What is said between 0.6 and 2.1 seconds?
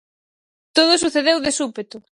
Todo sucedeu de súpeto!